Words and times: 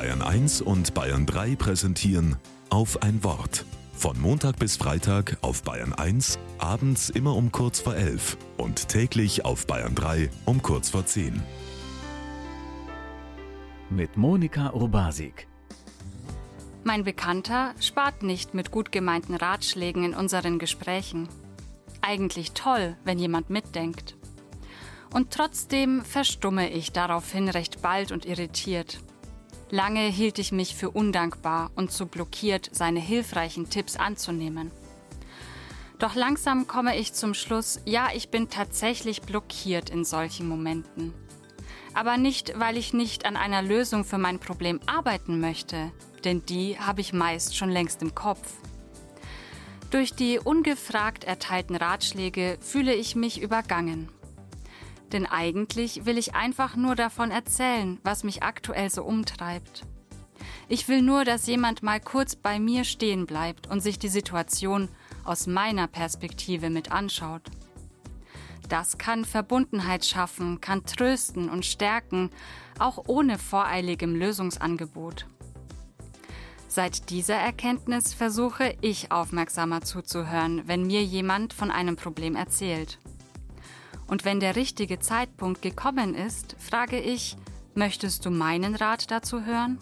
Bayern 0.00 0.22
1 0.22 0.62
und 0.62 0.94
Bayern 0.94 1.26
3 1.26 1.56
präsentieren 1.56 2.36
auf 2.70 3.02
ein 3.02 3.22
Wort. 3.22 3.66
Von 3.92 4.18
Montag 4.18 4.58
bis 4.58 4.78
Freitag 4.78 5.36
auf 5.42 5.62
Bayern 5.62 5.92
1, 5.92 6.38
abends 6.56 7.10
immer 7.10 7.36
um 7.36 7.52
kurz 7.52 7.80
vor 7.80 7.94
11 7.94 8.38
und 8.56 8.88
täglich 8.88 9.44
auf 9.44 9.66
Bayern 9.66 9.94
3 9.94 10.30
um 10.46 10.62
kurz 10.62 10.88
vor 10.88 11.04
10. 11.04 11.42
Mit 13.90 14.16
Monika 14.16 14.72
Urbasik. 14.72 15.46
Mein 16.82 17.04
Bekannter 17.04 17.74
spart 17.78 18.22
nicht 18.22 18.54
mit 18.54 18.70
gut 18.70 18.92
gemeinten 18.92 19.34
Ratschlägen 19.34 20.02
in 20.04 20.14
unseren 20.14 20.58
Gesprächen. 20.58 21.28
Eigentlich 22.00 22.52
toll, 22.52 22.96
wenn 23.04 23.18
jemand 23.18 23.50
mitdenkt. 23.50 24.16
Und 25.12 25.30
trotzdem 25.30 26.02
verstumme 26.06 26.70
ich 26.70 26.90
daraufhin 26.92 27.50
recht 27.50 27.82
bald 27.82 28.12
und 28.12 28.24
irritiert. 28.24 29.00
Lange 29.70 30.00
hielt 30.00 30.40
ich 30.40 30.50
mich 30.50 30.74
für 30.74 30.90
undankbar 30.90 31.70
und 31.76 31.92
zu 31.92 32.06
blockiert, 32.06 32.68
seine 32.72 32.98
hilfreichen 32.98 33.70
Tipps 33.70 33.96
anzunehmen. 33.96 34.72
Doch 36.00 36.16
langsam 36.16 36.66
komme 36.66 36.98
ich 36.98 37.12
zum 37.12 37.34
Schluss, 37.34 37.80
ja, 37.84 38.08
ich 38.12 38.30
bin 38.30 38.48
tatsächlich 38.50 39.22
blockiert 39.22 39.90
in 39.90 40.04
solchen 40.04 40.48
Momenten. 40.48 41.14
Aber 41.94 42.16
nicht, 42.16 42.58
weil 42.58 42.76
ich 42.76 42.92
nicht 42.92 43.26
an 43.26 43.36
einer 43.36 43.62
Lösung 43.62 44.04
für 44.04 44.18
mein 44.18 44.40
Problem 44.40 44.80
arbeiten 44.86 45.40
möchte, 45.40 45.92
denn 46.24 46.44
die 46.46 46.78
habe 46.78 47.00
ich 47.00 47.12
meist 47.12 47.56
schon 47.56 47.70
längst 47.70 48.02
im 48.02 48.14
Kopf. 48.14 48.54
Durch 49.90 50.14
die 50.14 50.38
ungefragt 50.38 51.24
erteilten 51.24 51.76
Ratschläge 51.76 52.58
fühle 52.60 52.94
ich 52.94 53.14
mich 53.14 53.40
übergangen. 53.40 54.08
Denn 55.12 55.26
eigentlich 55.26 56.06
will 56.06 56.18
ich 56.18 56.34
einfach 56.34 56.76
nur 56.76 56.94
davon 56.94 57.30
erzählen, 57.30 57.98
was 58.04 58.24
mich 58.24 58.42
aktuell 58.42 58.90
so 58.90 59.02
umtreibt. 59.02 59.84
Ich 60.68 60.88
will 60.88 61.02
nur, 61.02 61.24
dass 61.24 61.46
jemand 61.46 61.82
mal 61.82 62.00
kurz 62.00 62.36
bei 62.36 62.58
mir 62.58 62.84
stehen 62.84 63.26
bleibt 63.26 63.66
und 63.66 63.80
sich 63.80 63.98
die 63.98 64.08
Situation 64.08 64.88
aus 65.24 65.46
meiner 65.46 65.86
Perspektive 65.86 66.70
mit 66.70 66.92
anschaut. 66.92 67.42
Das 68.68 68.98
kann 68.98 69.24
Verbundenheit 69.24 70.04
schaffen, 70.04 70.60
kann 70.60 70.84
trösten 70.84 71.50
und 71.50 71.66
stärken, 71.66 72.30
auch 72.78 73.02
ohne 73.08 73.36
voreiligem 73.36 74.14
Lösungsangebot. 74.14 75.26
Seit 76.68 77.10
dieser 77.10 77.34
Erkenntnis 77.34 78.14
versuche 78.14 78.76
ich 78.80 79.10
aufmerksamer 79.10 79.80
zuzuhören, 79.80 80.62
wenn 80.68 80.86
mir 80.86 81.02
jemand 81.02 81.52
von 81.52 81.72
einem 81.72 81.96
Problem 81.96 82.36
erzählt. 82.36 83.00
Und 84.10 84.24
wenn 84.24 84.40
der 84.40 84.56
richtige 84.56 84.98
Zeitpunkt 84.98 85.62
gekommen 85.62 86.16
ist, 86.16 86.56
frage 86.58 86.98
ich, 86.98 87.36
möchtest 87.76 88.26
du 88.26 88.30
meinen 88.30 88.74
Rat 88.74 89.12
dazu 89.12 89.44
hören? 89.44 89.78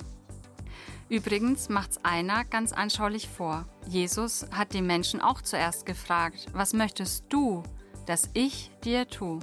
Übrigens 1.08 1.70
macht's 1.70 2.04
einer 2.04 2.44
ganz 2.44 2.74
anschaulich 2.74 3.26
vor. 3.26 3.64
Jesus 3.86 4.46
hat 4.52 4.74
die 4.74 4.82
Menschen 4.82 5.22
auch 5.22 5.40
zuerst 5.40 5.86
gefragt, 5.86 6.48
was 6.52 6.74
möchtest 6.74 7.24
du, 7.30 7.62
dass 8.04 8.28
ich 8.34 8.70
dir 8.84 9.08
tu? 9.08 9.40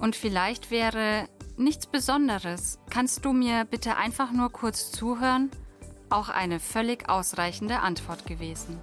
Und 0.00 0.16
vielleicht 0.16 0.70
wäre 0.70 1.28
nichts 1.58 1.86
Besonderes. 1.86 2.78
Kannst 2.88 3.26
du 3.26 3.34
mir 3.34 3.66
bitte 3.66 3.96
einfach 3.96 4.32
nur 4.32 4.50
kurz 4.50 4.90
zuhören? 4.90 5.50
auch 6.12 6.28
eine 6.28 6.60
völlig 6.60 7.08
ausreichende 7.08 7.80
Antwort 7.80 8.26
gewesen. 8.26 8.78